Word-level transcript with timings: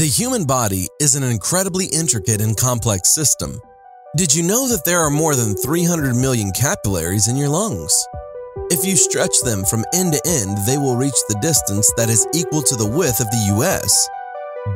The 0.00 0.06
human 0.06 0.46
body 0.46 0.88
is 0.98 1.14
an 1.14 1.22
incredibly 1.22 1.84
intricate 1.84 2.40
and 2.40 2.56
complex 2.56 3.14
system. 3.14 3.60
Did 4.16 4.34
you 4.34 4.42
know 4.42 4.66
that 4.66 4.86
there 4.86 5.02
are 5.02 5.10
more 5.10 5.34
than 5.36 5.54
300 5.54 6.16
million 6.16 6.52
capillaries 6.52 7.28
in 7.28 7.36
your 7.36 7.50
lungs? 7.50 7.92
If 8.70 8.86
you 8.86 8.96
stretch 8.96 9.38
them 9.44 9.62
from 9.62 9.84
end 9.92 10.14
to 10.14 10.22
end, 10.24 10.56
they 10.66 10.78
will 10.78 10.96
reach 10.96 11.20
the 11.28 11.38
distance 11.42 11.92
that 11.98 12.08
is 12.08 12.26
equal 12.32 12.62
to 12.62 12.76
the 12.76 12.86
width 12.86 13.20
of 13.20 13.28
the 13.30 13.52
US. 13.58 14.08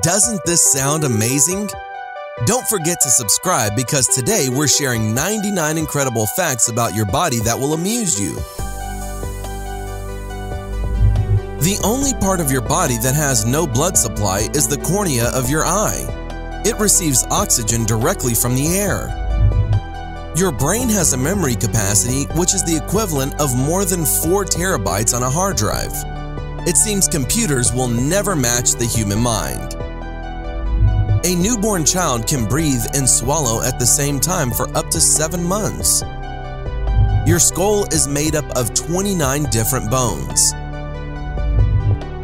Doesn't 0.02 0.44
this 0.44 0.62
sound 0.74 1.04
amazing? 1.04 1.70
Don't 2.44 2.68
forget 2.68 2.98
to 3.00 3.08
subscribe 3.08 3.74
because 3.74 4.06
today 4.08 4.50
we're 4.50 4.68
sharing 4.68 5.14
99 5.14 5.78
incredible 5.78 6.26
facts 6.36 6.68
about 6.68 6.94
your 6.94 7.06
body 7.06 7.40
that 7.40 7.58
will 7.58 7.72
amuse 7.72 8.20
you. 8.20 8.36
The 11.64 11.80
only 11.82 12.12
part 12.20 12.40
of 12.40 12.52
your 12.52 12.60
body 12.60 12.98
that 12.98 13.14
has 13.14 13.46
no 13.46 13.66
blood 13.66 13.96
supply 13.96 14.50
is 14.52 14.68
the 14.68 14.76
cornea 14.76 15.30
of 15.30 15.48
your 15.48 15.64
eye. 15.64 16.04
It 16.62 16.78
receives 16.78 17.24
oxygen 17.30 17.86
directly 17.86 18.34
from 18.34 18.54
the 18.54 18.76
air. 18.76 19.08
Your 20.36 20.52
brain 20.52 20.90
has 20.90 21.14
a 21.14 21.16
memory 21.16 21.54
capacity 21.54 22.24
which 22.38 22.52
is 22.52 22.62
the 22.64 22.76
equivalent 22.76 23.40
of 23.40 23.56
more 23.56 23.86
than 23.86 24.04
4 24.04 24.44
terabytes 24.44 25.16
on 25.16 25.22
a 25.22 25.30
hard 25.30 25.56
drive. 25.56 25.94
It 26.68 26.76
seems 26.76 27.08
computers 27.08 27.72
will 27.72 27.88
never 27.88 28.36
match 28.36 28.72
the 28.72 28.84
human 28.84 29.20
mind. 29.20 29.72
A 31.24 31.34
newborn 31.34 31.86
child 31.86 32.26
can 32.26 32.44
breathe 32.46 32.84
and 32.92 33.08
swallow 33.08 33.62
at 33.62 33.78
the 33.78 33.86
same 33.86 34.20
time 34.20 34.50
for 34.50 34.68
up 34.76 34.90
to 34.90 35.00
7 35.00 35.42
months. 35.42 36.02
Your 37.26 37.38
skull 37.38 37.86
is 37.86 38.06
made 38.06 38.36
up 38.36 38.44
of 38.54 38.74
29 38.74 39.44
different 39.44 39.90
bones. 39.90 40.52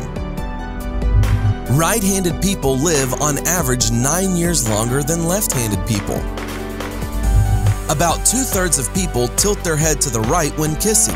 Right 1.76 2.02
handed 2.02 2.40
people 2.40 2.78
live 2.78 3.12
on 3.20 3.46
average 3.46 3.90
nine 3.90 4.36
years 4.36 4.66
longer 4.70 5.02
than 5.02 5.26
left 5.26 5.52
handed 5.52 5.86
people. 5.86 6.22
About 7.88 8.26
two 8.26 8.42
thirds 8.42 8.80
of 8.80 8.92
people 8.94 9.28
tilt 9.28 9.62
their 9.62 9.76
head 9.76 10.00
to 10.00 10.10
the 10.10 10.20
right 10.22 10.50
when 10.58 10.74
kissing. 10.74 11.14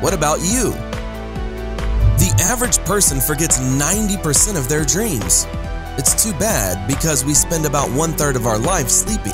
What 0.00 0.14
about 0.14 0.38
you? 0.38 0.70
The 2.18 2.32
average 2.40 2.78
person 2.84 3.20
forgets 3.20 3.58
90% 3.58 4.56
of 4.56 4.68
their 4.68 4.84
dreams. 4.84 5.44
It's 5.98 6.22
too 6.22 6.30
bad 6.38 6.86
because 6.86 7.24
we 7.24 7.34
spend 7.34 7.66
about 7.66 7.90
one 7.90 8.12
third 8.12 8.36
of 8.36 8.46
our 8.46 8.58
life 8.58 8.88
sleeping. 8.88 9.32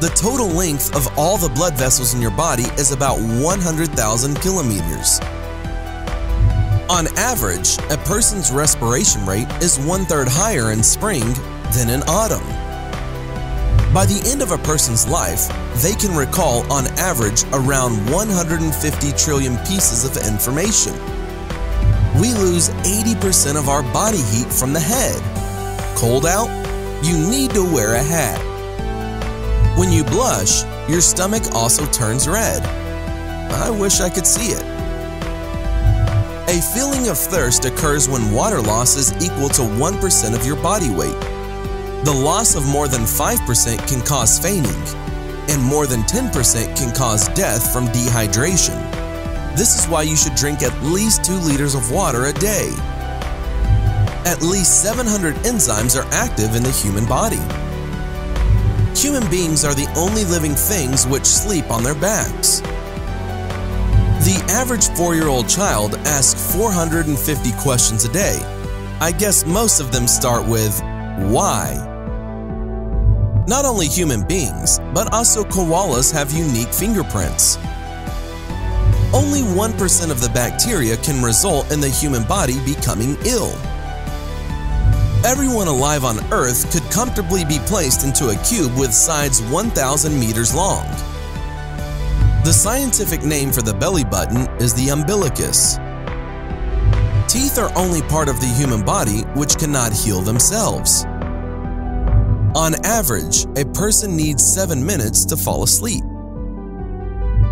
The 0.00 0.12
total 0.14 0.48
length 0.48 0.94
of 0.94 1.08
all 1.18 1.38
the 1.38 1.48
blood 1.48 1.78
vessels 1.78 2.12
in 2.12 2.20
your 2.20 2.30
body 2.30 2.64
is 2.76 2.92
about 2.92 3.18
100,000 3.18 4.34
kilometers. 4.42 5.18
On 6.90 7.06
average, 7.16 7.78
a 7.90 7.96
person's 8.04 8.52
respiration 8.52 9.24
rate 9.24 9.48
is 9.62 9.78
one 9.78 10.04
third 10.04 10.28
higher 10.28 10.72
in 10.72 10.82
spring 10.82 11.24
than 11.72 11.88
in 11.88 12.02
autumn. 12.02 12.63
By 13.94 14.06
the 14.06 14.28
end 14.28 14.42
of 14.42 14.50
a 14.50 14.58
person's 14.58 15.06
life, 15.06 15.46
they 15.76 15.94
can 15.94 16.16
recall 16.16 16.70
on 16.72 16.88
average 16.98 17.44
around 17.52 18.10
150 18.10 19.12
trillion 19.12 19.56
pieces 19.58 20.04
of 20.04 20.16
information. 20.26 20.94
We 22.18 22.34
lose 22.34 22.70
80% 22.82 23.56
of 23.56 23.68
our 23.68 23.84
body 23.92 24.18
heat 24.18 24.52
from 24.52 24.72
the 24.72 24.80
head. 24.80 25.14
Cold 25.96 26.26
out? 26.26 26.48
You 27.04 27.16
need 27.16 27.52
to 27.52 27.62
wear 27.62 27.94
a 27.94 28.02
hat. 28.02 28.40
When 29.78 29.92
you 29.92 30.02
blush, 30.02 30.64
your 30.90 31.00
stomach 31.00 31.44
also 31.54 31.86
turns 31.92 32.26
red. 32.26 32.64
I 33.52 33.70
wish 33.70 34.00
I 34.00 34.10
could 34.10 34.26
see 34.26 34.54
it. 34.54 34.64
A 36.48 36.60
feeling 36.74 37.06
of 37.10 37.16
thirst 37.16 37.64
occurs 37.64 38.08
when 38.08 38.32
water 38.32 38.60
loss 38.60 38.96
is 38.96 39.12
equal 39.24 39.50
to 39.50 39.62
1% 39.62 40.34
of 40.34 40.44
your 40.44 40.56
body 40.56 40.90
weight. 40.90 41.33
The 42.04 42.12
loss 42.12 42.54
of 42.54 42.68
more 42.68 42.86
than 42.86 43.04
5% 43.04 43.88
can 43.88 44.02
cause 44.02 44.38
fainting, 44.38 44.76
and 45.48 45.62
more 45.62 45.86
than 45.86 46.02
10% 46.02 46.76
can 46.76 46.94
cause 46.94 47.28
death 47.28 47.72
from 47.72 47.86
dehydration. 47.88 48.76
This 49.56 49.78
is 49.78 49.88
why 49.88 50.02
you 50.02 50.14
should 50.14 50.34
drink 50.34 50.62
at 50.62 50.82
least 50.82 51.24
2 51.24 51.32
liters 51.32 51.74
of 51.74 51.90
water 51.90 52.26
a 52.26 52.32
day. 52.34 52.68
At 54.26 54.42
least 54.42 54.82
700 54.82 55.34
enzymes 55.46 55.98
are 55.98 56.06
active 56.12 56.54
in 56.54 56.62
the 56.62 56.70
human 56.70 57.06
body. 57.06 57.40
Human 58.94 59.26
beings 59.30 59.64
are 59.64 59.74
the 59.74 59.90
only 59.96 60.26
living 60.26 60.54
things 60.54 61.06
which 61.06 61.24
sleep 61.24 61.70
on 61.70 61.82
their 61.82 61.94
backs. 61.94 62.60
The 64.26 64.44
average 64.50 64.90
four 64.90 65.14
year 65.14 65.28
old 65.28 65.48
child 65.48 65.94
asks 66.04 66.52
450 66.52 67.52
questions 67.52 68.04
a 68.04 68.12
day. 68.12 68.38
I 69.00 69.10
guess 69.10 69.46
most 69.46 69.80
of 69.80 69.90
them 69.90 70.06
start 70.06 70.46
with, 70.46 70.78
Why? 71.32 71.92
Not 73.46 73.66
only 73.66 73.88
human 73.88 74.26
beings, 74.26 74.80
but 74.94 75.12
also 75.12 75.44
koalas 75.44 76.10
have 76.12 76.32
unique 76.32 76.72
fingerprints. 76.72 77.58
Only 79.12 79.40
1% 79.40 80.10
of 80.10 80.22
the 80.22 80.30
bacteria 80.30 80.96
can 80.96 81.22
result 81.22 81.70
in 81.70 81.78
the 81.78 81.90
human 81.90 82.24
body 82.24 82.58
becoming 82.64 83.18
ill. 83.26 83.52
Everyone 85.26 85.68
alive 85.68 86.04
on 86.04 86.24
Earth 86.32 86.72
could 86.72 86.90
comfortably 86.90 87.44
be 87.44 87.58
placed 87.66 88.02
into 88.04 88.30
a 88.30 88.36
cube 88.44 88.74
with 88.78 88.94
sides 88.94 89.42
1,000 89.42 90.18
meters 90.18 90.54
long. 90.54 90.86
The 92.44 92.52
scientific 92.52 93.24
name 93.24 93.52
for 93.52 93.60
the 93.60 93.74
belly 93.74 94.04
button 94.04 94.48
is 94.56 94.72
the 94.72 94.88
umbilicus. 94.90 95.76
Teeth 97.30 97.58
are 97.58 97.72
only 97.76 98.00
part 98.02 98.30
of 98.30 98.40
the 98.40 98.46
human 98.46 98.84
body 98.84 99.20
which 99.34 99.58
cannot 99.58 99.92
heal 99.92 100.22
themselves. 100.22 101.04
On 102.54 102.72
average, 102.84 103.46
a 103.56 103.64
person 103.64 104.14
needs 104.16 104.54
7 104.54 104.84
minutes 104.84 105.24
to 105.24 105.36
fall 105.36 105.64
asleep. 105.64 106.04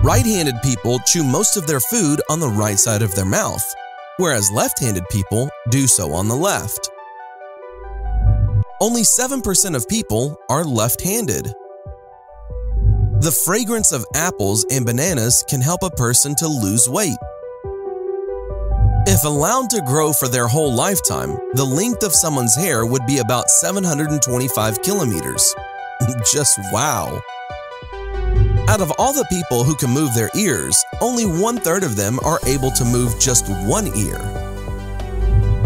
Right-handed 0.05 0.55
people 0.63 1.01
chew 1.01 1.25
most 1.25 1.57
of 1.57 1.67
their 1.67 1.81
food 1.81 2.21
on 2.31 2.39
the 2.39 2.49
right 2.49 2.79
side 2.79 3.03
of 3.03 3.13
their 3.17 3.25
mouth, 3.25 3.65
whereas 4.19 4.53
left-handed 4.53 5.03
people 5.11 5.51
do 5.71 5.89
so 5.89 6.13
on 6.13 6.29
the 6.29 6.37
left. 6.37 6.89
Only 8.81 9.03
7% 9.03 9.75
of 9.75 9.89
people 9.89 10.37
are 10.49 10.65
left-handed. 10.65 11.53
The 13.21 13.41
fragrance 13.45 13.91
of 13.91 14.07
apples 14.15 14.65
and 14.71 14.87
bananas 14.87 15.45
can 15.49 15.61
help 15.61 15.83
a 15.83 15.91
person 15.91 16.37
to 16.37 16.47
lose 16.47 16.89
weight. 16.89 17.19
If 19.05 19.25
allowed 19.25 19.69
to 19.71 19.83
grow 19.83 20.13
for 20.13 20.29
their 20.29 20.47
whole 20.47 20.73
lifetime, 20.73 21.37
the 21.55 21.65
length 21.65 22.05
of 22.05 22.15
someone's 22.15 22.55
hair 22.55 22.87
would 22.87 23.05
be 23.05 23.19
about 23.19 23.51
725 23.51 24.81
kilometers. 24.81 25.57
Just 26.33 26.57
wow. 26.73 27.21
Out 28.69 28.81
of 28.81 28.93
all 28.99 29.13
the 29.13 29.27
people 29.29 29.65
who 29.65 29.75
can 29.75 29.91
move 29.91 30.15
their 30.15 30.31
ears, 30.37 30.85
only 31.01 31.27
one 31.27 31.59
third 31.59 31.83
of 31.83 31.97
them 31.97 32.21
are 32.21 32.39
able 32.47 32.71
to 32.71 32.85
move 32.85 33.19
just 33.19 33.49
one 33.67 33.89
ear. 33.97 34.19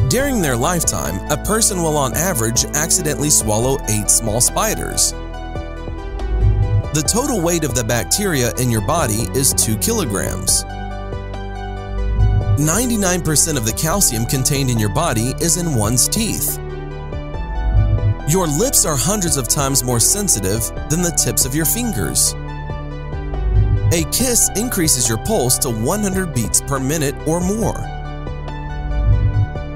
During 0.09 0.41
their 0.41 0.56
lifetime, 0.56 1.21
a 1.31 1.37
person 1.37 1.83
will 1.83 1.99
on 1.99 2.15
average 2.15 2.65
accidentally 2.75 3.29
swallow 3.29 3.77
eight 3.91 4.09
small 4.09 4.41
spiders. 4.41 5.12
The 6.94 7.06
total 7.06 7.43
weight 7.43 7.65
of 7.65 7.75
the 7.75 7.85
bacteria 7.85 8.55
in 8.55 8.71
your 8.71 8.81
body 8.81 9.29
is 9.35 9.53
2 9.53 9.77
kilograms. 9.77 10.65
99% 12.56 13.58
of 13.58 13.67
the 13.67 13.73
calcium 13.73 14.25
contained 14.25 14.70
in 14.70 14.79
your 14.79 14.88
body 14.88 15.35
is 15.41 15.58
in 15.58 15.75
one's 15.75 16.08
teeth. 16.08 16.56
Your 18.29 18.47
lips 18.47 18.87
are 18.87 18.97
hundreds 18.97 19.37
of 19.37 19.47
times 19.47 19.85
more 19.85 20.00
sensitive 20.00 20.67
than 20.88 21.03
the 21.03 21.11
tips 21.23 21.44
of 21.44 21.55
your 21.55 21.67
fingers. 21.67 22.32
A 23.93 24.05
kiss 24.11 24.50
increases 24.56 25.06
your 25.06 25.19
pulse 25.19 25.58
to 25.58 25.70
100 25.70 26.35
beats 26.35 26.62
per 26.62 26.81
minute 26.81 27.14
or 27.29 27.41
more. 27.41 27.76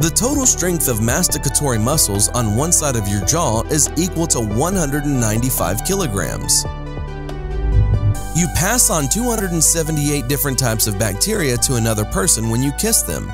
The 0.01 0.11
total 0.15 0.47
strength 0.47 0.89
of 0.89 1.01
masticatory 1.01 1.79
muscles 1.79 2.31
on 2.31 2.57
one 2.57 2.73
side 2.73 2.97
of 2.97 3.07
your 3.07 3.23
jaw 3.27 3.63
is 3.65 3.91
equal 3.99 4.27
to 4.29 4.41
195 4.41 5.85
kilograms. 5.85 6.65
You 8.41 8.49
pass 8.55 8.89
on 8.89 9.07
278 9.07 10.27
different 10.27 10.59
types 10.59 10.87
of 10.87 10.99
bacteria 10.99 11.59
to 11.59 11.75
another 11.75 12.07
person 12.07 12.49
when 12.49 12.63
you 12.63 12.73
kiss 12.79 13.03
them. 13.03 13.31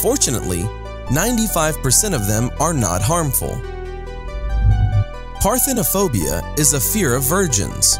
Fortunately, 0.00 0.62
95% 1.08 2.14
of 2.14 2.28
them 2.28 2.52
are 2.60 2.72
not 2.72 3.02
harmful. 3.02 3.60
Parthenophobia 5.42 6.60
is 6.60 6.74
a 6.74 6.80
fear 6.80 7.16
of 7.16 7.24
virgins. 7.24 7.98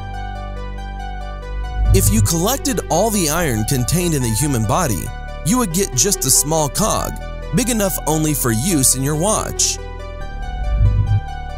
If 1.97 2.13
you 2.15 2.23
collected 2.23 2.79
all 2.91 3.11
the 3.11 3.29
iron 3.29 3.65
contained 3.65 4.15
in 4.15 4.23
the 4.23 4.37
human 4.39 4.65
body, 4.67 5.03
you 5.47 5.59
would 5.59 5.73
get 5.73 5.97
just 5.97 6.27
a 6.27 6.31
small 6.31 6.69
cog, 6.69 7.11
big 7.57 7.71
enough 7.71 7.99
only 8.07 8.35
for 8.35 8.53
use 8.53 8.95
in 8.95 9.03
your 9.03 9.17
watch. 9.17 9.79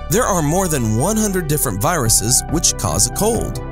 There 0.09 0.25
are 0.25 0.41
more 0.41 0.67
than 0.67 0.97
100 0.97 1.47
different 1.47 1.83
viruses 1.83 2.43
which 2.53 2.79
cause 2.79 3.11
a 3.11 3.13
cold. 3.13 3.68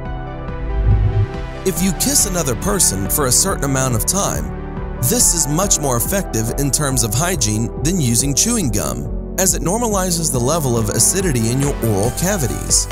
If 1.66 1.82
you 1.82 1.90
kiss 1.94 2.26
another 2.26 2.54
person 2.54 3.10
for 3.10 3.26
a 3.26 3.32
certain 3.32 3.64
amount 3.64 3.96
of 3.96 4.06
time, 4.06 4.98
this 4.98 5.34
is 5.34 5.48
much 5.48 5.80
more 5.80 5.96
effective 5.96 6.52
in 6.60 6.70
terms 6.70 7.02
of 7.02 7.12
hygiene 7.12 7.82
than 7.82 8.00
using 8.00 8.36
chewing 8.36 8.70
gum, 8.70 9.34
as 9.36 9.56
it 9.56 9.62
normalizes 9.62 10.30
the 10.30 10.38
level 10.38 10.78
of 10.78 10.90
acidity 10.90 11.50
in 11.50 11.60
your 11.60 11.74
oral 11.86 12.12
cavities. 12.20 12.86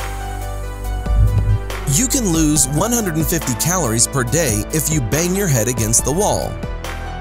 You 1.97 2.09
can 2.09 2.33
lose 2.33 2.67
150 2.71 3.55
calories 3.63 4.09
per 4.09 4.25
day 4.25 4.65
if 4.73 4.91
you 4.91 5.01
bang 5.03 5.37
your 5.37 5.47
head 5.47 5.69
against 5.69 6.05
the 6.05 6.11
wall. 6.11 6.51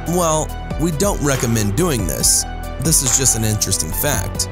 Well, 0.08 0.48
we 0.82 0.90
don't 0.90 1.24
recommend 1.24 1.78
doing 1.78 2.08
this. 2.08 2.46
This 2.82 3.04
is 3.04 3.16
just 3.16 3.38
an 3.38 3.44
interesting 3.44 3.92
fact. 3.92 4.50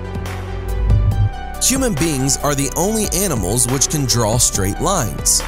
Human 1.65 1.95
beings 1.95 2.37
are 2.43 2.53
the 2.53 2.71
only 2.77 3.05
animals 3.19 3.65
which 3.71 3.89
can 3.89 4.05
draw 4.05 4.37
straight 4.37 4.79
lines 4.79 5.41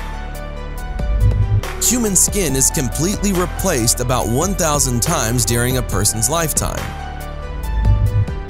human 1.90 2.16
skin 2.16 2.56
is 2.56 2.70
completely 2.70 3.34
replaced 3.34 4.00
about 4.00 4.28
1,000 4.28 5.02
times 5.02 5.46
during 5.46 5.78
a 5.78 5.82
person's 5.82 6.30
lifetime. 6.30 6.80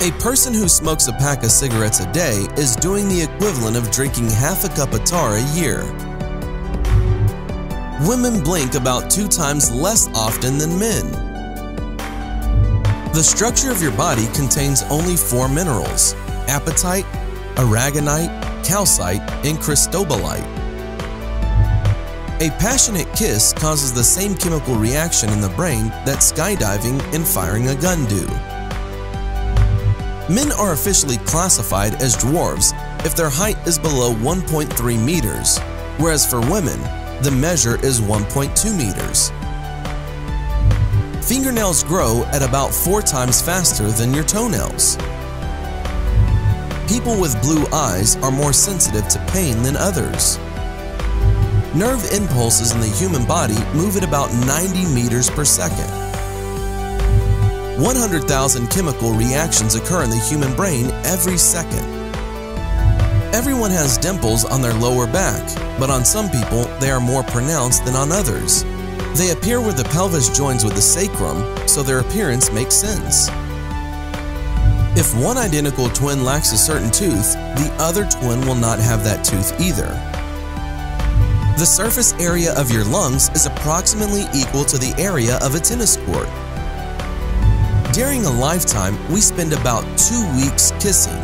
A 0.01 0.11
person 0.19 0.53
who 0.53 0.67
smokes 0.67 1.07
a 1.07 1.13
pack 1.13 1.43
of 1.43 1.51
cigarettes 1.51 1.99
a 1.99 2.11
day 2.11 2.45
is 2.57 2.75
doing 2.75 3.07
the 3.07 3.21
equivalent 3.21 3.77
of 3.77 3.89
drinking 3.91 4.29
half 4.29 4.65
a 4.65 4.69
cup 4.69 4.93
of 4.93 5.03
tar 5.05 5.37
a 5.37 5.53
year. 5.53 5.83
Women 8.07 8.43
blink 8.43 8.75
about 8.75 9.09
two 9.09 9.27
times 9.27 9.71
less 9.71 10.07
often 10.15 10.57
than 10.57 10.77
men. 10.77 11.11
The 13.13 13.23
structure 13.23 13.71
of 13.71 13.81
your 13.81 13.93
body 13.93 14.27
contains 14.33 14.83
only 14.83 15.15
four 15.15 15.47
minerals 15.47 16.13
apatite, 16.47 17.05
aragonite, 17.55 18.65
calcite, 18.65 19.21
and 19.45 19.57
cristobalite. 19.57 20.62
A 22.39 22.49
passionate 22.59 23.07
kiss 23.15 23.53
causes 23.53 23.93
the 23.93 24.03
same 24.03 24.35
chemical 24.35 24.75
reaction 24.75 25.29
in 25.29 25.39
the 25.39 25.49
brain 25.49 25.89
that 26.03 26.17
skydiving 26.17 26.99
and 27.13 27.25
firing 27.25 27.69
a 27.69 27.75
gun 27.75 28.05
do. 28.07 28.25
Men 30.33 30.51
are 30.53 30.73
officially 30.73 31.17
classified 31.17 31.93
as 32.01 32.17
dwarves 32.17 32.73
if 33.05 33.15
their 33.15 33.29
height 33.29 33.57
is 33.67 33.77
below 33.77 34.15
1.3 34.15 35.05
meters, 35.05 35.59
whereas 35.97 36.29
for 36.29 36.41
women, 36.41 36.81
the 37.21 37.31
measure 37.31 37.79
is 37.85 38.01
1.2 38.01 38.75
meters. 38.75 39.31
Fingernails 41.25 41.83
grow 41.83 42.23
at 42.33 42.41
about 42.41 42.73
four 42.73 43.03
times 43.03 43.41
faster 43.41 43.91
than 43.91 44.11
your 44.11 44.23
toenails. 44.23 44.97
People 46.89 47.19
with 47.21 47.39
blue 47.41 47.65
eyes 47.71 48.15
are 48.17 48.31
more 48.31 48.53
sensitive 48.53 49.07
to 49.07 49.19
pain 49.31 49.61
than 49.61 49.77
others. 49.77 50.39
Nerve 51.75 52.05
impulses 52.11 52.71
in 52.71 52.81
the 52.81 52.87
human 52.87 53.25
body 53.25 53.57
move 53.73 53.97
at 53.97 54.03
about 54.03 54.31
90 54.45 54.85
meters 54.93 55.27
per 55.27 55.43
second. 55.43 55.89
100,000 57.81 58.67
chemical 58.67 59.11
reactions 59.11 59.73
occur 59.73 60.03
in 60.03 60.11
the 60.11 60.15
human 60.29 60.55
brain 60.55 60.91
every 61.03 61.35
second. 61.35 61.83
Everyone 63.33 63.71
has 63.71 63.97
dimples 63.97 64.45
on 64.45 64.61
their 64.61 64.75
lower 64.75 65.07
back, 65.07 65.41
but 65.79 65.89
on 65.89 66.05
some 66.05 66.29
people 66.29 66.65
they 66.79 66.91
are 66.91 66.99
more 66.99 67.23
pronounced 67.23 67.83
than 67.85 67.95
on 67.95 68.11
others. 68.11 68.63
They 69.17 69.31
appear 69.31 69.59
where 69.59 69.73
the 69.73 69.83
pelvis 69.85 70.29
joins 70.29 70.63
with 70.63 70.75
the 70.75 70.81
sacrum, 70.81 71.67
so 71.67 71.81
their 71.81 72.01
appearance 72.01 72.51
makes 72.51 72.75
sense. 72.75 73.29
If 74.95 75.15
one 75.17 75.39
identical 75.39 75.89
twin 75.89 76.23
lacks 76.23 76.51
a 76.51 76.57
certain 76.57 76.91
tooth, 76.91 77.33
the 77.33 77.75
other 77.79 78.05
twin 78.05 78.41
will 78.41 78.53
not 78.53 78.77
have 78.77 79.03
that 79.05 79.25
tooth 79.25 79.59
either. 79.59 79.89
The 81.55 81.67
surface 81.67 82.13
area 82.13 82.51
of 82.55 82.71
your 82.71 82.83
lungs 82.83 83.29
is 83.35 83.45
approximately 83.45 84.23
equal 84.33 84.65
to 84.65 84.79
the 84.79 84.91
area 84.97 85.37
of 85.43 85.53
a 85.53 85.59
tennis 85.59 85.97
court. 85.97 86.27
During 87.93 88.25
a 88.25 88.31
lifetime, 88.31 88.97
we 89.13 89.21
spend 89.21 89.53
about 89.53 89.83
two 89.95 90.25
weeks 90.35 90.71
kissing. 90.79 91.23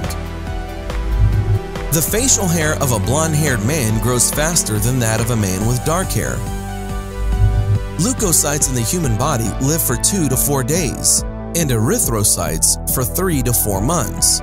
The 1.94 2.08
facial 2.12 2.48
hair 2.48 2.76
of 2.76 2.92
a 2.92 3.00
blonde 3.00 3.34
haired 3.34 3.66
man 3.66 4.00
grows 4.04 4.30
faster 4.30 4.78
than 4.78 5.00
that 5.00 5.20
of 5.20 5.32
a 5.32 5.36
man 5.36 5.66
with 5.68 5.84
dark 5.84 6.10
hair. 6.10 6.36
Leukocytes 7.98 8.70
in 8.70 8.76
the 8.76 8.82
human 8.82 9.18
body 9.18 9.50
live 9.62 9.82
for 9.82 9.96
two 9.96 10.30
to 10.30 10.38
four 10.38 10.64
days, 10.64 11.24
and 11.58 11.72
erythrocytes 11.72 12.94
for 12.94 13.04
three 13.04 13.42
to 13.42 13.52
four 13.52 13.82
months. 13.82 14.42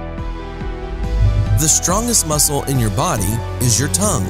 The 1.59 1.69
strongest 1.69 2.27
muscle 2.27 2.65
in 2.65 2.81
your 2.81 2.91
body 2.91 3.39
is 3.61 3.79
your 3.79 3.89
tongue. 3.91 4.27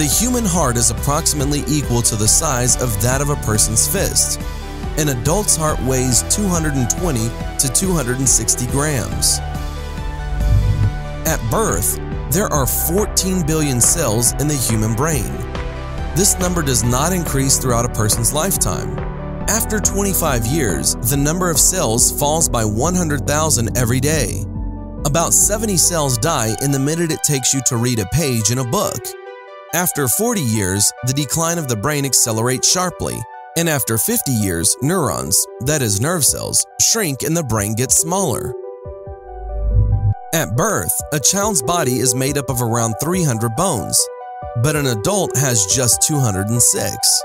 The 0.00 0.06
human 0.06 0.46
heart 0.46 0.78
is 0.78 0.90
approximately 0.90 1.62
equal 1.68 2.00
to 2.00 2.16
the 2.16 2.26
size 2.26 2.80
of 2.80 2.88
that 3.02 3.20
of 3.20 3.28
a 3.28 3.36
person's 3.36 3.86
fist. 3.86 4.40
An 4.96 5.10
adult's 5.10 5.56
heart 5.56 5.78
weighs 5.82 6.22
220 6.34 7.28
to 7.58 7.68
260 7.68 8.66
grams. 8.68 9.40
At 11.28 11.38
birth, 11.50 12.00
there 12.32 12.46
are 12.46 12.64
14 12.64 13.46
billion 13.46 13.78
cells 13.78 14.32
in 14.40 14.48
the 14.48 14.54
human 14.54 14.94
brain. 14.94 15.36
This 16.16 16.38
number 16.38 16.62
does 16.62 16.82
not 16.82 17.12
increase 17.12 17.58
throughout 17.58 17.84
a 17.84 17.90
person's 17.92 18.32
lifetime. 18.32 18.98
After 19.50 19.80
25 19.80 20.46
years, 20.46 20.94
the 21.10 21.18
number 21.18 21.50
of 21.50 21.60
cells 21.60 22.10
falls 22.18 22.48
by 22.48 22.64
100,000 22.64 23.76
every 23.76 24.00
day. 24.00 24.46
About 25.04 25.34
70 25.34 25.76
cells 25.76 26.16
die 26.16 26.56
in 26.62 26.70
the 26.70 26.78
minute 26.78 27.12
it 27.12 27.22
takes 27.22 27.52
you 27.52 27.60
to 27.66 27.76
read 27.76 27.98
a 27.98 28.06
page 28.14 28.50
in 28.50 28.60
a 28.60 28.64
book. 28.64 29.19
After 29.72 30.08
40 30.08 30.40
years, 30.40 30.92
the 31.06 31.12
decline 31.12 31.56
of 31.56 31.68
the 31.68 31.76
brain 31.76 32.04
accelerates 32.04 32.68
sharply, 32.68 33.16
and 33.56 33.68
after 33.68 33.98
50 33.98 34.32
years, 34.32 34.76
neurons, 34.82 35.46
that 35.60 35.80
is 35.80 36.00
nerve 36.00 36.24
cells, 36.24 36.66
shrink 36.80 37.22
and 37.22 37.36
the 37.36 37.44
brain 37.44 37.76
gets 37.76 37.96
smaller. 37.96 38.52
At 40.34 40.56
birth, 40.56 41.00
a 41.12 41.20
child's 41.20 41.62
body 41.62 42.00
is 42.00 42.16
made 42.16 42.36
up 42.36 42.50
of 42.50 42.60
around 42.60 42.96
300 43.00 43.54
bones, 43.54 43.96
but 44.60 44.74
an 44.74 44.86
adult 44.86 45.36
has 45.36 45.64
just 45.66 46.02
206. 46.02 47.22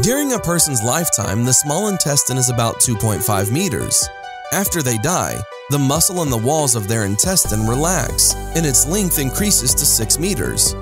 During 0.00 0.32
a 0.32 0.38
person's 0.38 0.84
lifetime, 0.84 1.44
the 1.44 1.54
small 1.54 1.88
intestine 1.88 2.36
is 2.36 2.50
about 2.50 2.76
2.5 2.76 3.50
meters. 3.50 4.08
After 4.52 4.80
they 4.80 4.98
die, 4.98 5.40
the 5.70 5.78
muscle 5.78 6.22
in 6.22 6.30
the 6.30 6.38
walls 6.38 6.76
of 6.76 6.86
their 6.86 7.04
intestine 7.04 7.66
relax 7.66 8.34
and 8.54 8.64
its 8.64 8.86
length 8.86 9.18
increases 9.18 9.74
to 9.74 9.84
6 9.84 10.18
meters. 10.20 10.76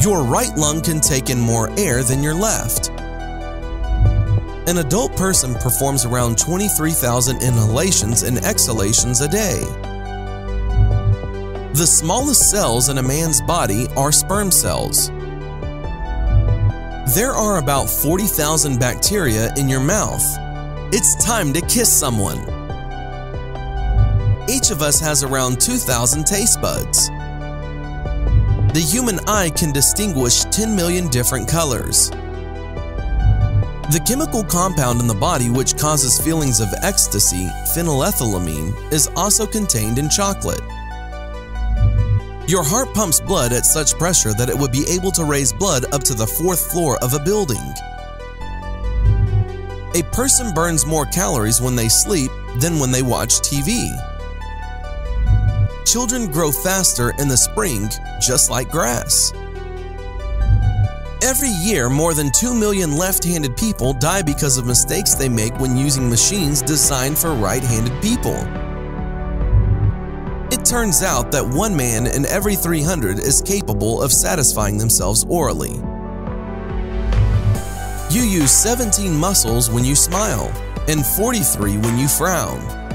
Your 0.00 0.22
right 0.24 0.54
lung 0.56 0.82
can 0.82 1.00
take 1.00 1.30
in 1.30 1.40
more 1.40 1.70
air 1.78 2.02
than 2.02 2.22
your 2.22 2.34
left. 2.34 2.90
An 4.68 4.78
adult 4.78 5.16
person 5.16 5.54
performs 5.54 6.04
around 6.04 6.38
23,000 6.38 7.42
inhalations 7.42 8.22
and 8.22 8.38
exhalations 8.38 9.20
a 9.20 9.28
day. 9.28 9.60
The 11.72 11.86
smallest 11.86 12.50
cells 12.50 12.88
in 12.88 12.98
a 12.98 13.02
man's 13.02 13.40
body 13.40 13.86
are 13.96 14.12
sperm 14.12 14.50
cells. 14.50 15.08
There 17.14 17.32
are 17.32 17.58
about 17.58 17.88
40,000 17.88 18.78
bacteria 18.78 19.52
in 19.56 19.68
your 19.68 19.80
mouth. 19.80 20.24
It's 20.92 21.24
time 21.24 21.52
to 21.52 21.60
kiss 21.62 21.90
someone. 21.92 22.40
Each 24.48 24.70
of 24.70 24.82
us 24.82 25.00
has 25.00 25.22
around 25.22 25.60
2,000 25.60 26.26
taste 26.26 26.60
buds. 26.60 27.08
The 28.76 28.82
human 28.82 29.20
eye 29.26 29.48
can 29.48 29.72
distinguish 29.72 30.44
10 30.44 30.76
million 30.76 31.08
different 31.08 31.48
colors. 31.48 32.10
The 33.90 34.04
chemical 34.06 34.44
compound 34.44 35.00
in 35.00 35.06
the 35.06 35.14
body 35.14 35.48
which 35.48 35.78
causes 35.78 36.20
feelings 36.20 36.60
of 36.60 36.68
ecstasy, 36.82 37.46
phenylethylamine, 37.74 38.92
is 38.92 39.08
also 39.16 39.46
contained 39.46 39.98
in 39.98 40.10
chocolate. 40.10 40.60
Your 42.46 42.62
heart 42.62 42.92
pumps 42.92 43.18
blood 43.18 43.54
at 43.54 43.64
such 43.64 43.94
pressure 43.94 44.34
that 44.34 44.50
it 44.50 44.58
would 44.58 44.72
be 44.72 44.84
able 44.90 45.12
to 45.12 45.24
raise 45.24 45.54
blood 45.54 45.86
up 45.94 46.04
to 46.04 46.12
the 46.12 46.26
fourth 46.26 46.70
floor 46.70 47.02
of 47.02 47.14
a 47.14 47.18
building. 47.18 47.72
A 49.94 50.02
person 50.12 50.52
burns 50.52 50.84
more 50.84 51.06
calories 51.06 51.62
when 51.62 51.76
they 51.76 51.88
sleep 51.88 52.30
than 52.58 52.78
when 52.78 52.90
they 52.90 53.00
watch 53.00 53.40
TV. 53.40 53.88
Children 55.86 56.32
grow 56.32 56.50
faster 56.50 57.14
in 57.20 57.28
the 57.28 57.36
spring, 57.36 57.88
just 58.20 58.50
like 58.50 58.72
grass. 58.72 59.32
Every 61.22 61.48
year, 61.48 61.88
more 61.88 62.12
than 62.12 62.32
2 62.32 62.54
million 62.54 62.96
left 62.96 63.22
handed 63.22 63.56
people 63.56 63.92
die 63.92 64.22
because 64.22 64.58
of 64.58 64.66
mistakes 64.66 65.14
they 65.14 65.28
make 65.28 65.56
when 65.60 65.76
using 65.76 66.10
machines 66.10 66.60
designed 66.60 67.16
for 67.16 67.34
right 67.34 67.62
handed 67.62 68.02
people. 68.02 68.34
It 70.50 70.64
turns 70.64 71.04
out 71.04 71.30
that 71.30 71.46
one 71.46 71.76
man 71.76 72.08
in 72.08 72.26
every 72.26 72.56
300 72.56 73.20
is 73.20 73.40
capable 73.40 74.02
of 74.02 74.12
satisfying 74.12 74.78
themselves 74.78 75.24
orally. 75.28 75.74
You 78.10 78.22
use 78.22 78.50
17 78.50 79.14
muscles 79.14 79.70
when 79.70 79.84
you 79.84 79.94
smile 79.94 80.50
and 80.88 81.06
43 81.06 81.78
when 81.78 81.96
you 81.96 82.08
frown. 82.08 82.85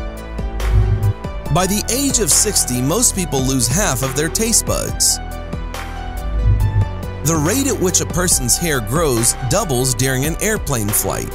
By 1.54 1.68
the 1.68 1.84
age 1.92 2.20
of 2.20 2.32
60, 2.32 2.82
most 2.82 3.14
people 3.14 3.42
lose 3.42 3.68
half 3.68 4.04
of 4.04 4.16
their 4.16 4.30
taste 4.30 4.66
buds. 4.66 5.18
The 7.26 7.36
rate 7.46 7.68
at 7.68 7.78
which 7.78 8.00
a 8.00 8.06
person's 8.06 8.58
hair 8.58 8.80
grows 8.80 9.34
doubles 9.50 9.94
during 9.94 10.24
an 10.24 10.42
airplane 10.42 10.88
flight. 10.88 11.30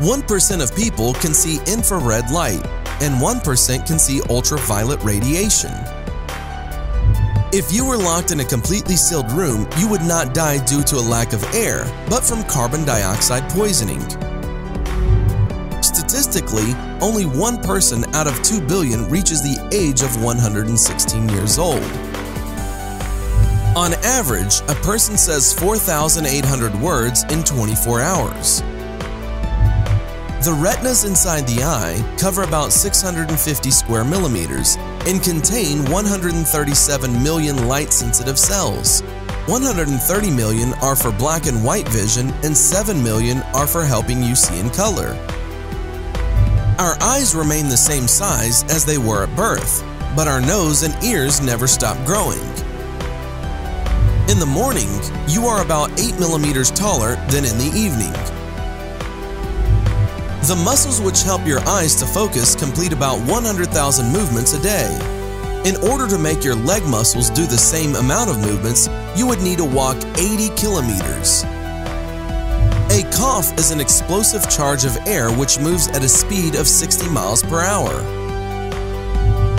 1% 0.00 0.62
of 0.62 0.74
people 0.74 1.14
can 1.14 1.32
see 1.32 1.60
infrared 1.72 2.28
light, 2.32 2.66
and 3.00 3.22
1% 3.22 3.86
can 3.86 3.98
see 4.00 4.20
ultraviolet 4.28 5.00
radiation. 5.04 5.70
If 7.52 7.72
you 7.72 7.86
were 7.86 7.96
locked 7.96 8.32
in 8.32 8.40
a 8.40 8.44
completely 8.44 8.96
sealed 8.96 9.30
room, 9.30 9.68
you 9.78 9.88
would 9.88 10.02
not 10.02 10.34
die 10.34 10.58
due 10.64 10.82
to 10.82 10.96
a 10.96 11.06
lack 11.08 11.34
of 11.34 11.44
air, 11.54 11.84
but 12.10 12.24
from 12.24 12.42
carbon 12.42 12.84
dioxide 12.84 13.48
poisoning. 13.50 14.02
Statistically, 16.14 16.74
only 17.00 17.26
one 17.26 17.60
person 17.60 18.04
out 18.14 18.28
of 18.28 18.40
2 18.44 18.60
billion 18.68 19.10
reaches 19.10 19.42
the 19.42 19.58
age 19.74 20.00
of 20.00 20.22
116 20.22 21.28
years 21.30 21.58
old. 21.58 21.82
On 23.76 23.94
average, 24.04 24.60
a 24.68 24.76
person 24.76 25.18
says 25.18 25.52
4,800 25.54 26.72
words 26.80 27.24
in 27.32 27.42
24 27.42 28.00
hours. 28.00 28.60
The 30.44 30.56
retinas 30.56 31.02
inside 31.02 31.48
the 31.48 31.64
eye 31.64 32.16
cover 32.16 32.44
about 32.44 32.72
650 32.72 33.70
square 33.72 34.04
millimeters 34.04 34.76
and 35.08 35.20
contain 35.20 35.84
137 35.90 37.22
million 37.24 37.66
light 37.66 37.92
sensitive 37.92 38.38
cells. 38.38 39.00
130 39.46 40.30
million 40.30 40.74
are 40.74 40.94
for 40.94 41.10
black 41.10 41.46
and 41.46 41.64
white 41.64 41.88
vision, 41.88 42.30
and 42.44 42.56
7 42.56 43.02
million 43.02 43.38
are 43.52 43.66
for 43.66 43.84
helping 43.84 44.22
you 44.22 44.36
see 44.36 44.60
in 44.60 44.70
color. 44.70 45.18
Our 46.78 47.00
eyes 47.00 47.36
remain 47.36 47.68
the 47.68 47.76
same 47.76 48.08
size 48.08 48.64
as 48.64 48.84
they 48.84 48.98
were 48.98 49.22
at 49.22 49.36
birth, 49.36 49.84
but 50.16 50.26
our 50.26 50.40
nose 50.40 50.82
and 50.82 50.92
ears 51.04 51.40
never 51.40 51.68
stop 51.68 51.96
growing. 52.04 52.40
In 54.28 54.40
the 54.40 54.50
morning, 54.50 54.88
you 55.28 55.46
are 55.46 55.62
about 55.62 55.92
8 56.00 56.18
millimeters 56.18 56.72
taller 56.72 57.14
than 57.30 57.44
in 57.44 57.56
the 57.58 57.70
evening. 57.76 58.12
The 60.48 60.60
muscles 60.64 61.00
which 61.00 61.22
help 61.22 61.46
your 61.46 61.60
eyes 61.60 61.94
to 61.96 62.06
focus 62.06 62.56
complete 62.56 62.92
about 62.92 63.20
100,000 63.20 64.12
movements 64.12 64.52
a 64.54 64.60
day. 64.60 64.98
In 65.64 65.76
order 65.76 66.08
to 66.08 66.18
make 66.18 66.42
your 66.42 66.56
leg 66.56 66.84
muscles 66.86 67.30
do 67.30 67.46
the 67.46 67.56
same 67.56 67.94
amount 67.94 68.30
of 68.30 68.40
movements, 68.40 68.88
you 69.14 69.28
would 69.28 69.40
need 69.40 69.58
to 69.58 69.64
walk 69.64 69.96
80 70.18 70.48
kilometers. 70.56 71.44
A 72.90 73.02
cough 73.12 73.58
is 73.58 73.70
an 73.70 73.80
explosive 73.80 74.48
charge 74.50 74.84
of 74.84 74.96
air 75.06 75.32
which 75.32 75.58
moves 75.58 75.88
at 75.88 76.04
a 76.04 76.08
speed 76.08 76.54
of 76.54 76.68
60 76.68 77.08
miles 77.08 77.42
per 77.42 77.60
hour. 77.60 77.90